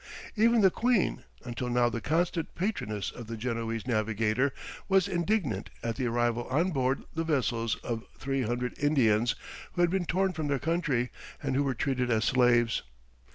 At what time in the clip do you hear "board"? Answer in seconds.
6.71-7.03